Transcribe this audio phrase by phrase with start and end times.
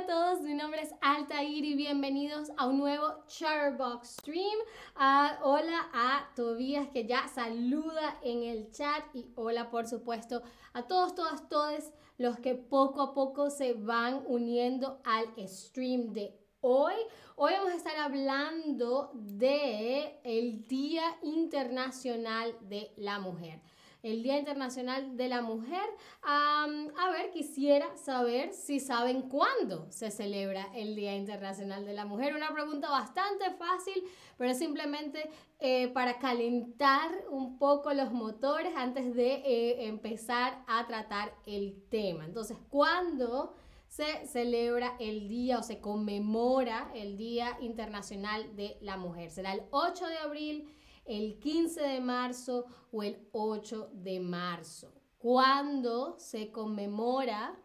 [0.00, 4.58] a todos, mi nombre es Altair y bienvenidos a un nuevo Charbox Stream.
[4.96, 10.42] Ah, hola a Tobías que ya saluda en el chat y hola por supuesto
[10.72, 16.34] a todos, todas, todos los que poco a poco se van uniendo al stream de
[16.62, 16.94] hoy.
[17.36, 23.60] Hoy vamos a estar hablando de el Día Internacional de la Mujer
[24.02, 25.84] el Día Internacional de la Mujer.
[26.22, 26.66] a
[27.12, 32.34] ver, quisiera saber si saben cuándo se celebra el Día Internacional de la Mujer.
[32.34, 34.02] Una pregunta bastante fácil,
[34.36, 41.34] pero simplemente eh, para calentar un poco los motores antes de eh, empezar a tratar
[41.46, 42.24] el tema.
[42.24, 43.54] Entonces, ¿cuándo?
[43.90, 49.32] se celebra el día o se conmemora el Día Internacional de la Mujer.
[49.32, 50.68] Será el 8 de abril,
[51.04, 54.92] el 15 de marzo o el 8 de marzo.
[55.18, 57.58] ¿Cuándo se conmemora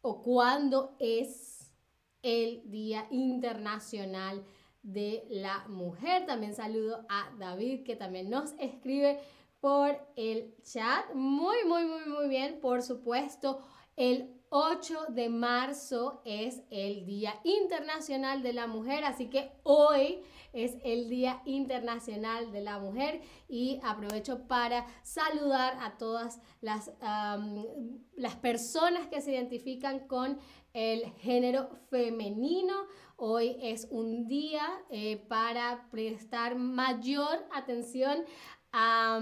[0.00, 1.72] o cuándo es
[2.22, 4.44] el Día Internacional
[4.82, 6.26] de la Mujer?
[6.26, 9.20] También saludo a David que también nos escribe
[9.60, 11.14] por el chat.
[11.14, 12.58] Muy, muy, muy, muy bien.
[12.60, 13.60] Por supuesto,
[13.96, 20.20] el 8 de marzo es el Día Internacional de la Mujer, así que hoy
[20.52, 26.92] es el Día Internacional de la Mujer y aprovecho para saludar a todas las,
[28.14, 30.38] las personas que se identifican con
[30.74, 32.74] el género femenino.
[33.16, 38.18] Hoy es un día eh, para prestar mayor atención
[38.70, 39.18] a,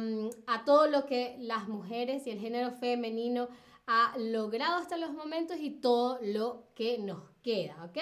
[0.48, 3.48] a todo lo que las mujeres y el género femenino
[3.92, 7.98] ha logrado hasta los momentos y todo lo que nos queda, ¿ok?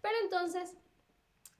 [0.00, 0.74] Pero entonces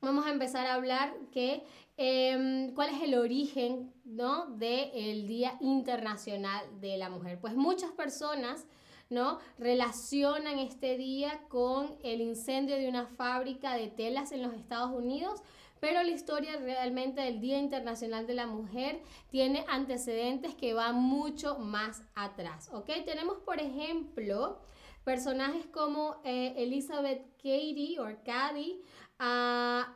[0.01, 1.63] vamos a empezar a hablar que
[1.99, 4.47] em, cuál es el origen, ¿no?
[4.47, 7.39] Del Día Internacional de la Mujer.
[7.39, 8.65] Pues muchas personas,
[9.11, 9.41] ¿no?
[9.59, 15.43] Relacionan este día con el incendio de una fábrica de telas en los Estados Unidos,
[15.81, 19.01] pero la historia realmente del Día Internacional de la Mujer
[19.31, 22.91] tiene antecedentes que van mucho más atrás, ¿ok?
[23.05, 24.59] Tenemos, por ejemplo,
[25.05, 28.83] personajes como eh, Elizabeth Cady o Cady,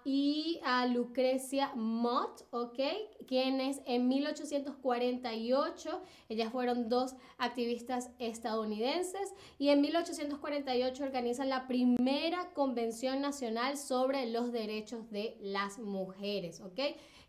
[0.04, 2.78] y a Lucrecia Mott, ¿ok?
[3.26, 13.20] Quienes en 1848, ellas fueron dos activistas estadounidenses, y en 1848 organizan la primera Convención
[13.20, 16.80] Nacional sobre los Derechos de las Mujeres, ¿ok?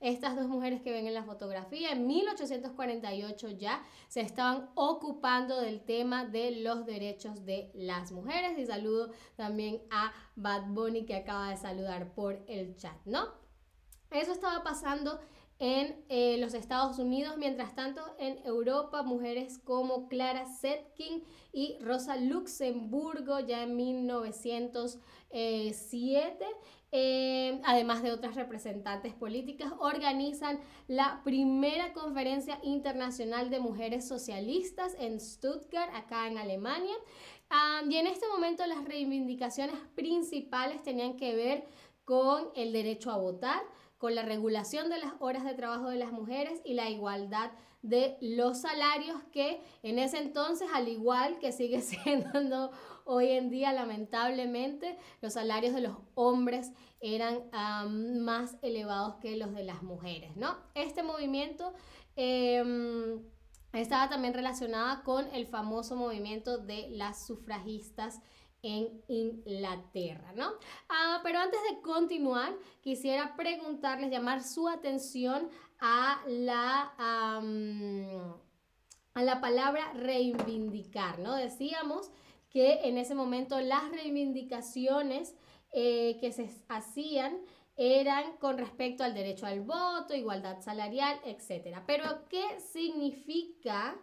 [0.02, 5.82] Estas dos mujeres que ven en la fotografía, en 1848 ya se estaban ocupando del
[5.82, 8.58] tema de los derechos de las mujeres.
[8.58, 13.28] Y saludo también a Bad Bunny que acaba de saludar por el chat, ¿no?
[14.10, 15.20] Eso estaba pasando
[15.62, 17.38] en eh, los Estados Unidos.
[17.38, 21.24] Mientras tanto, en Europa, mujeres como Clara Zetkin
[21.54, 26.46] y Rosa Luxemburgo ya en 1907
[26.92, 35.20] eh, además de otras representantes políticas, organizan la primera conferencia internacional de mujeres socialistas en
[35.20, 36.96] Stuttgart, acá en Alemania.
[37.90, 41.66] y en este momento las reivindicaciones principales tenían que ver
[42.06, 43.62] con el derecho a votar,
[44.02, 47.52] con la regulación de las horas de trabajo de las mujeres y la igualdad
[47.84, 52.72] de los salarios que en ese entonces, al igual que sigue siendo
[53.06, 57.44] hoy en día, lamentablemente, los salarios de los hombres eran
[58.24, 60.58] más elevados que los de las mujeres, ¿no?
[60.74, 61.72] Este movimiento...
[62.16, 63.22] Em,
[63.74, 68.20] estaba también relacionada con el famoso movimiento de las sufragistas
[68.64, 70.54] en Inglaterra, ¿no?
[70.90, 75.50] Ah, pero antes de continuar, quisiera preguntarles, llamar su atención
[75.80, 76.94] a la,
[79.14, 81.36] a la palabra reivindicar, ¿no?
[81.36, 82.12] Decíamos
[82.50, 85.36] que en ese momento las reivindicaciones
[85.72, 87.40] eh, que se hacían
[87.78, 91.80] eran con respecto al derecho al voto, igualdad salarial, etc.
[91.88, 93.98] Pero, ¿qué significa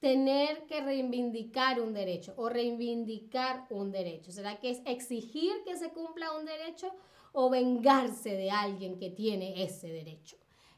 [0.00, 4.32] tener que reivindicar un derecho o reivindicar un derecho?
[4.32, 6.92] ¿Será que es exigir que se cumpla un derecho
[7.32, 10.36] o vengarse de alguien que tiene ese derecho?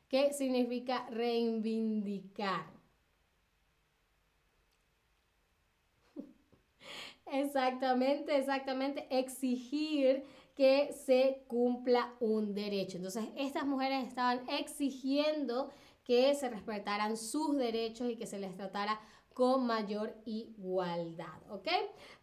[0.08, 2.67] ¿Qué significa reivindicar?
[7.26, 9.06] exactamente, exactamente.
[9.11, 10.25] Exigir
[10.56, 12.96] que se cumpla un derecho.
[12.96, 15.70] Entonces, estas mujeres estaban exigiendo
[16.10, 19.00] que se respetaran sus derechos y que se les tratara
[19.32, 21.68] con mayor igualdad, ¿ok?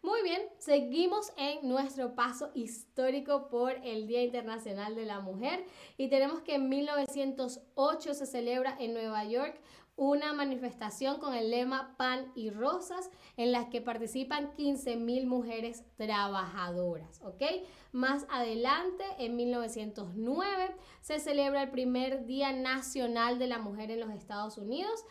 [0.02, 5.64] Muy bien, seguimos en nuestro paso histórico por el Día Internacional de la Mujer
[5.96, 9.58] y tenemos que en 1908 se celebra en Nueva York
[9.98, 17.20] una manifestación con el lema Pan y Rosas en la que participan 15.000 mujeres trabajadoras,
[17.22, 17.42] ¿ok?
[17.90, 24.10] Más adelante, en 1909, se celebra el primer Día Nacional de la Mujer en los
[24.10, 25.04] Estados Unidos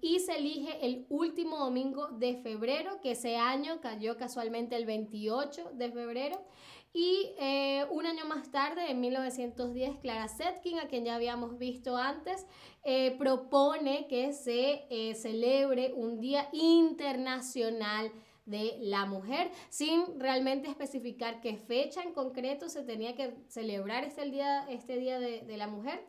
[0.00, 5.72] y se elige el último domingo de febrero, que ese año cayó casualmente el 28
[5.74, 6.42] de febrero.
[6.92, 11.96] Y eh, un año más tarde, en 1910, Clara Zetkin, a quien ya habíamos visto
[11.96, 12.46] antes,
[12.84, 18.10] eh, propone que se eh, celebre un Día Internacional
[18.46, 24.24] de la Mujer, sin realmente especificar qué fecha en concreto se tenía que celebrar este
[24.30, 26.00] día, este día de, de la Mujer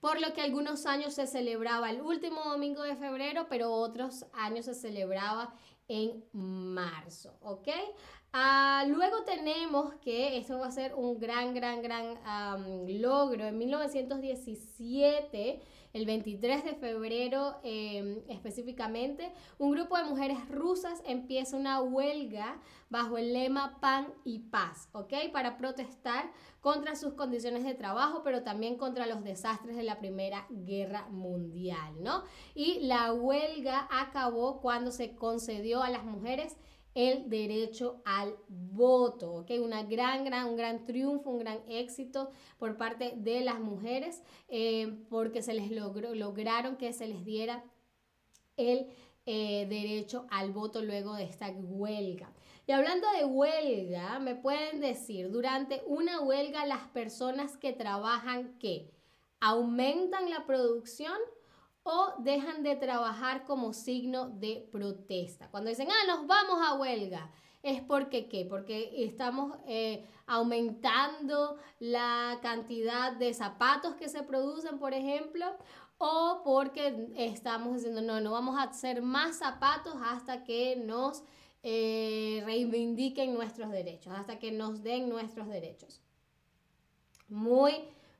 [0.00, 4.66] por lo que algunos años se celebraba el último domingo de febrero, pero otros años
[4.66, 5.52] se celebraba
[5.88, 7.68] en marzo, ¿ok?
[8.32, 12.18] Ah, luego tenemos que esto va a ser un gran, gran, gran
[13.00, 13.46] logro.
[13.46, 15.62] En 1917,
[15.92, 23.18] el 23 de febrero em, específicamente, un grupo de mujeres rusas empieza una huelga bajo
[23.18, 25.14] el lema Pan y Paz, ¿ok?
[25.32, 26.30] Para protestar
[26.60, 32.02] contra sus condiciones de trabajo, pero también contra los desastres de la Primera Guerra Mundial,
[32.02, 32.24] ¿no?
[32.54, 36.56] Y la huelga acabó cuando se concedió a las mujeres
[36.98, 39.52] el derecho al voto, ¿ok?
[39.62, 44.98] Una gran, gran, un gran triunfo, un gran éxito por parte de las mujeres eh,
[45.08, 47.62] porque se les logró, lograron que se les diera
[48.56, 48.88] el
[49.26, 52.32] eh, derecho al voto luego de esta huelga.
[52.66, 58.90] Y hablando de huelga, me pueden decir, durante una huelga las personas que trabajan, ¿qué?
[59.38, 61.16] ¿Aumentan la producción?
[61.90, 65.48] O dejan de trabajar como signo de protesta.
[65.50, 67.30] Cuando dicen, ah, nos vamos a huelga,
[67.62, 68.44] es porque qué?
[68.44, 75.46] Porque estamos eh, aumentando la cantidad de zapatos que se producen, por ejemplo,
[75.96, 81.24] o porque estamos diciendo, no, no vamos a hacer más zapatos hasta que nos
[81.62, 86.02] eh, reivindiquen nuestros derechos, hasta que nos den nuestros derechos.
[87.28, 87.72] Muy,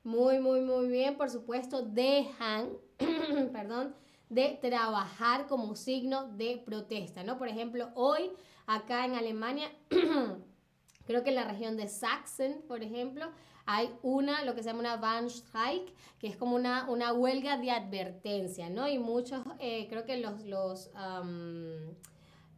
[0.09, 2.69] muy, muy, muy bien, por supuesto, dejan
[3.53, 3.93] perdón,
[4.27, 7.37] de trabajar como signo de protesta, ¿no?
[7.37, 8.31] Por ejemplo, hoy
[8.65, 9.71] acá en Alemania,
[11.05, 13.27] creo que en la región de Sachsen, por ejemplo,
[13.67, 17.69] hay una, lo que se llama una Warnstreik, que es como una, una huelga de
[17.69, 18.87] advertencia, ¿no?
[18.87, 20.89] Y muchos, eh, creo que los, los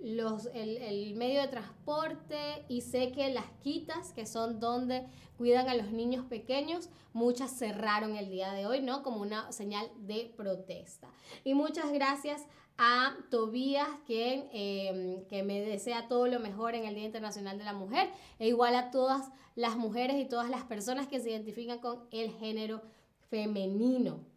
[0.03, 5.05] los, el, medio de transporte y sé que las quitas, que son donde
[5.37, 9.03] cuidan a los niños pequeños, muchas cerraron el día de hoy, ¿no?
[9.03, 11.07] Como una señal de protesta.
[11.43, 12.45] Y muchas gracias
[12.77, 17.63] a Tobías, quien em, que me desea todo lo mejor en el Día Internacional de
[17.63, 18.09] la Mujer,
[18.39, 22.31] e igual a todas las mujeres y todas las personas que se identifican con el
[22.31, 22.81] género
[23.29, 24.30] femenino.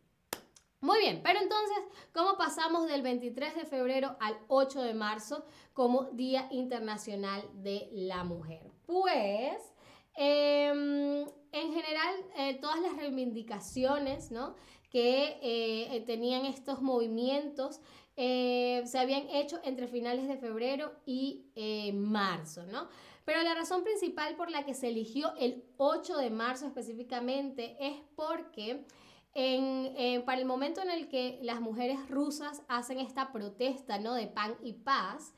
[0.84, 1.78] Muy bien, pero entonces,
[2.12, 8.22] ¿cómo pasamos del 23 de febrero al 8 de marzo como Día Internacional de la
[8.22, 8.70] Mujer?
[8.84, 9.72] Pues,
[10.14, 11.22] em,
[11.52, 14.56] en general, eh, todas las reivindicaciones ¿no?
[14.90, 17.80] que eh, tenían estos movimientos
[18.18, 21.46] eh, se habían hecho entre finales de febrero y
[21.94, 22.88] marzo, ¿no?
[23.24, 27.96] Pero la razón principal por la que se eligió el 8 de marzo específicamente es
[28.14, 28.84] porque
[29.34, 34.14] en, para el momento en el que las mujeres rusas hacen esta protesta ¿no?
[34.14, 35.34] de pan y paz,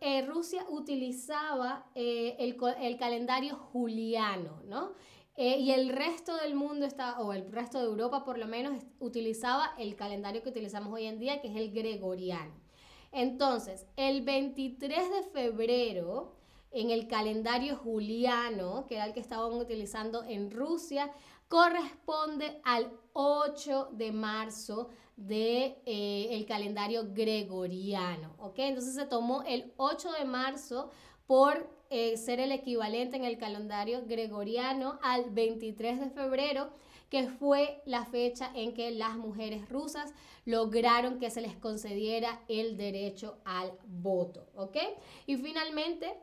[0.00, 4.92] eh, Rusia utilizaba eh, el, el, calendario juliano, ¿no?
[5.36, 8.82] Eh, y el resto del mundo, está, o el resto de Europa por lo menos,
[8.98, 12.52] utilizaba el calendario que utilizamos hoy en día, que es el gregoriano.
[13.12, 16.36] Entonces, el 23 de febrero,
[16.70, 21.10] en el calendario juliano, que era el que estaban utilizando en Rusia,
[21.52, 28.54] corresponde al 8 de marzo del de, eh, calendario gregoriano, ¿ok?
[28.60, 30.88] Entonces se tomó el 8 de marzo
[31.26, 36.70] por eh, ser el equivalente en el calendario gregoriano al 23 de febrero,
[37.10, 40.14] que fue la fecha en que las mujeres rusas
[40.46, 44.78] lograron que se les concediera el derecho al voto, ¿ok?
[45.26, 46.14] Y finalmente,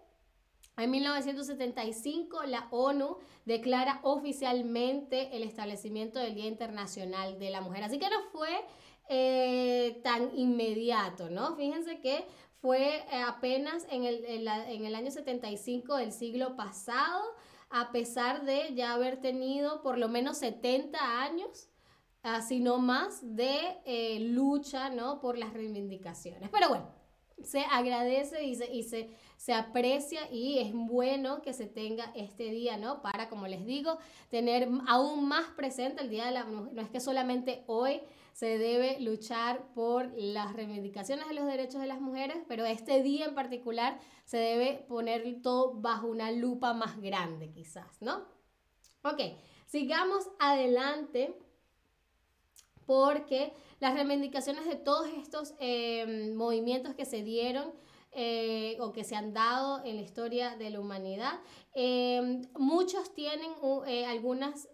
[0.83, 7.83] en 1975, la ONU declara oficialmente el establecimiento del Día Internacional de la Mujer.
[7.83, 8.49] Así que no fue
[9.09, 11.55] eh, tan inmediato, ¿no?
[11.55, 12.25] Fíjense que
[12.61, 17.23] fue eh, apenas en el, en, el, año 75 del siglo pasado,
[17.69, 21.69] a pesar de ya haber tenido por lo menos 70 años,
[22.47, 25.21] si no más, de eh, lucha, ¿no?
[25.21, 26.49] Por las reivindicaciones.
[26.49, 26.91] Pero bueno,
[27.43, 29.09] se agradece y se, y se
[29.39, 33.01] se aprecia y es bueno que se tenga este día, ¿no?
[33.01, 33.97] Para, como les digo,
[34.29, 36.73] tener aún más presente el Día de la Mujer.
[36.73, 38.01] No es que solamente hoy
[38.33, 43.27] se debe luchar por las reivindicaciones de los derechos de las mujeres, pero este día
[43.27, 48.25] en particular se debe poner todo bajo una lupa más grande, quizás, ¿no?
[49.05, 49.21] Ok,
[49.67, 51.33] sigamos adelante
[52.85, 57.71] porque las reivindicaciones de todos estos eh, movimientos que se dieron
[58.11, 61.39] eh, o que se han dado en la historia de la humanidad.
[61.75, 63.51] Eh, muchos tienen
[63.85, 64.67] eh, algunas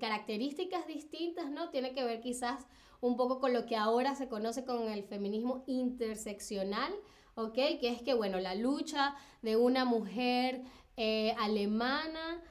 [0.00, 1.70] características distintas, ¿no?
[1.70, 2.66] Tiene que ver quizás
[3.00, 6.92] un poco con lo que ahora se conoce con el feminismo interseccional,
[7.36, 7.54] ¿ok?
[7.54, 10.62] Que es que, bueno, la lucha de una mujer
[11.38, 12.42] alemana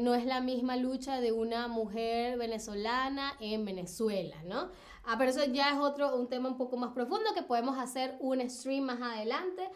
[0.00, 4.70] no es la misma lucha de una mujer venezolana en Venezuela, ¿no?
[5.08, 8.16] Ah, pero eso ya es otro, un tema un poco más profundo que podemos hacer
[8.18, 9.70] un stream más adelante.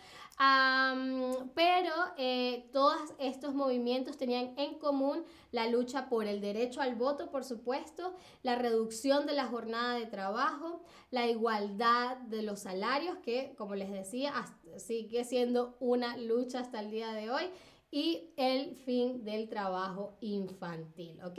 [1.55, 7.31] pero eh, todos estos movimientos tenían en común la lucha por el derecho al voto,
[7.31, 10.83] por supuesto, la reducción de la jornada de trabajo,
[11.13, 14.33] la igualdad de los salarios, que como les decía,
[14.79, 17.51] sigue siendo una lucha hasta el día de hoy,
[17.91, 21.39] y el fin del trabajo infantil, ¿ok?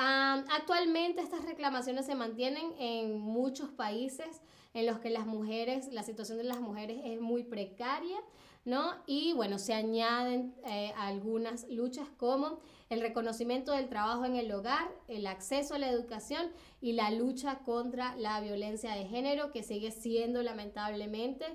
[0.00, 4.42] actualmente estas reclamaciones se mantienen en muchos países
[4.72, 8.16] en los que las mujeres, la situación de las mujeres es muy precaria,
[8.64, 8.94] ¿no?
[9.06, 14.88] Y bueno, se añaden eh, algunas luchas como el reconocimiento del trabajo en el hogar,
[15.08, 19.90] el acceso a la educación y la lucha contra la violencia de género, que sigue
[19.90, 21.46] siendo lamentablemente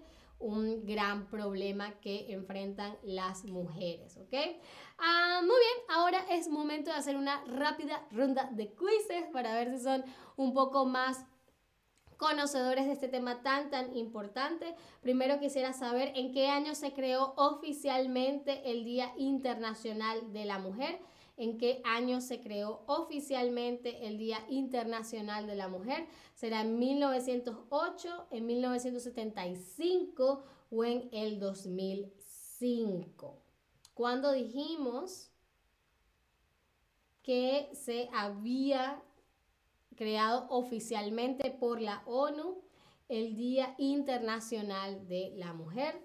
[0.44, 4.34] un gran problema que enfrentan las mujeres, ¿ok?
[4.98, 9.72] Ah, muy bien, ahora es momento de hacer una rápida ronda de quizzes para ver
[9.72, 10.04] si son
[10.36, 11.26] un poco más
[12.18, 14.76] conocedores de este tema tan tan importante.
[15.02, 21.00] Primero quisiera saber en qué año se creó oficialmente el Día Internacional de la Mujer
[21.38, 26.06] en qué año se creó oficialmente el Día Internacional de la Mujer.
[26.36, 33.40] ¿Será en 1908, en 1975 o en el 2005?
[33.94, 35.32] Cuando dijimos
[37.24, 39.02] que se había
[39.96, 42.62] creado oficialmente por la ONU
[43.10, 46.02] el Día Internacional de la Mujer.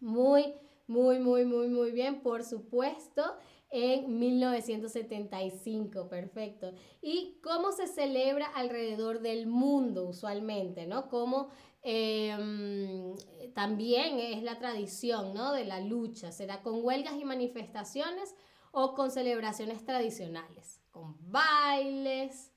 [0.00, 0.54] Muy,
[0.86, 3.22] muy, muy, muy, muy bien, por supuesto
[3.70, 6.72] en 1975, perfecto.
[7.02, 11.08] ¿Y cómo se celebra alrededor del mundo usualmente, no?
[11.08, 11.50] Como
[11.82, 13.14] em,
[13.54, 15.52] también es la tradición, ¿no?
[15.52, 18.34] De la lucha, será con huelgas y manifestaciones
[18.72, 22.52] o con celebraciones tradicionales, con bailes,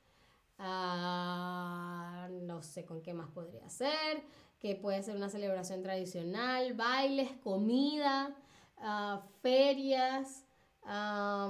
[0.60, 4.24] ah, no sé con qué más podría ser,
[4.60, 8.36] que puede ser una celebración tradicional, bailes, comida,
[8.77, 10.46] ah, ferias,
[10.84, 11.50] a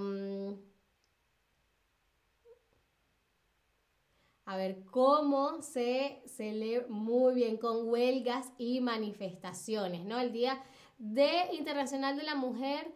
[4.58, 10.20] ver cómo se celebra muy bien con huelgas y manifestaciones, ¿no?
[10.20, 10.62] El Día
[10.98, 12.94] de Internacional de la Mujer,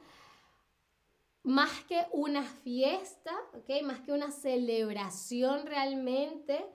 [1.43, 3.31] más que una fiesta.
[3.83, 6.65] Más que una celebración realmente,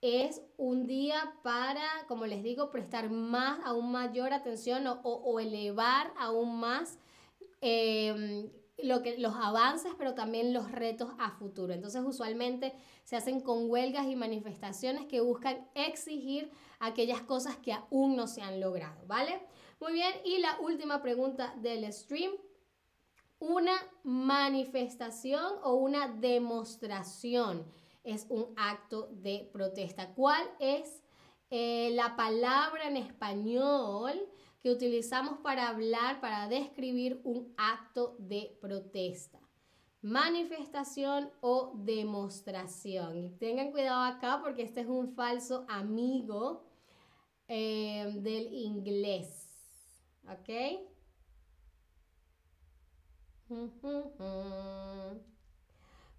[0.00, 6.60] es un día para, como les digo, prestar más, aún mayor atención o, elevar aún
[6.60, 6.98] más
[7.60, 8.50] em,
[8.82, 11.72] lo que, los avances, pero también los retos a futuro.
[11.72, 18.16] Entonces, usualmente se hacen con huelgas y manifestaciones que buscan exigir aquellas cosas que aún
[18.16, 19.40] no se han logrado, ¿vale?
[19.80, 22.32] Muy bien, y la última pregunta del stream.
[23.40, 27.64] Una manifestación o una demostración
[28.02, 30.12] es un acto de protesta.
[30.14, 31.02] ¿Cuál es
[31.50, 34.20] eh, la palabra en español
[34.68, 39.38] que utilizamos para hablar, para describir un acto de protesta.
[40.02, 43.16] Manifestación o demostración.
[43.16, 46.66] Y tengan cuidado acá porque este es un falso amigo
[47.48, 49.48] eh, del inglés.
[50.24, 50.50] ¿Ok?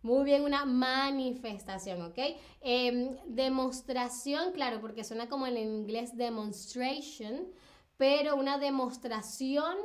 [0.02, 2.18] Muy bien, una manifestación, ¿ok?
[2.62, 7.52] Em, demostración, claro, porque suena como en inglés demonstration,
[8.00, 9.76] pero una demostración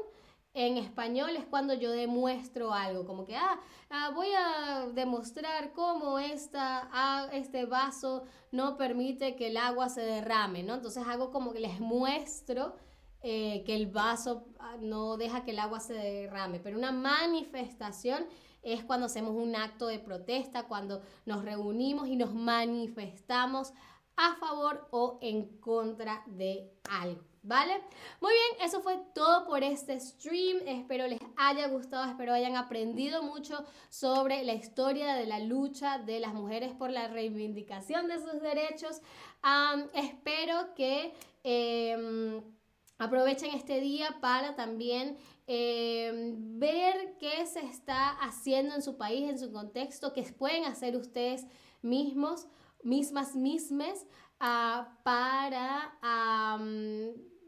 [0.54, 3.58] en español es cuando yo demuestro algo, como que, ah,
[3.90, 10.02] ah voy a demostrar cómo esta, ah, este vaso no permite que el agua se
[10.02, 10.74] derrame, ¿no?
[10.74, 12.76] Entonces hago como que les muestro
[13.24, 18.26] eh, que el vaso ah, no deja que el agua se derrame, pero una manifestación
[18.62, 23.72] es cuando hacemos un acto de protesta, cuando nos reunimos y nos manifestamos
[24.16, 27.22] a favor o en contra de algo.
[27.46, 27.74] ¿Vale?
[28.22, 30.66] Muy bien, eso fue todo por este stream.
[30.66, 36.20] Espero les haya gustado, espero hayan aprendido mucho sobre la historia de la lucha de
[36.20, 39.02] las mujeres por la reivindicación de sus derechos.
[39.92, 42.40] espero que em,
[42.96, 49.38] aprovechen este día para también em, ver qué se está haciendo en su país, en
[49.38, 51.46] su contexto, qué pueden hacer ustedes
[51.82, 52.46] mismos,
[52.84, 54.06] mismas, mismes,
[54.40, 55.94] ah, para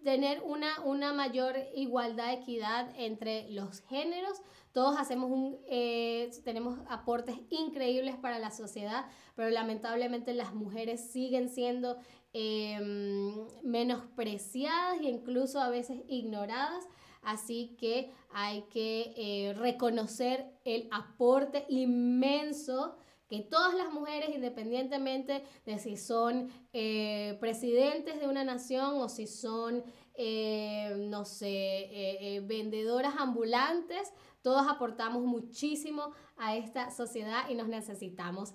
[0.07, 4.40] tener una, una mayor igualdad, equidad entre los géneros.
[4.71, 11.97] Todos hacemos eh, tenemos aportes increíbles para la sociedad, pero lamentablemente las mujeres siguen siendo
[12.33, 16.85] em, menospreciadas e incluso a veces ignoradas.
[17.23, 22.97] Así que hay que eh, reconocer el aporte inmenso
[23.28, 29.26] que todas las mujeres, independientemente de si son eh, presidentes de una nación o si
[29.26, 37.68] son, eh, no sé, eh, vendedoras ambulantes, todos aportamos muchísimo a esta sociedad y nos
[37.68, 38.54] necesitamos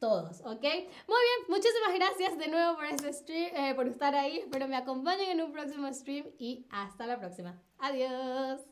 [0.00, 0.62] todos, ¿ok?
[0.62, 4.38] Muy bien, muchísimas gracias de nuevo por este stream, por estar ahí.
[4.38, 7.62] Espero me acompañen en un próximo stream y hasta la próxima.
[7.78, 8.69] Adiós.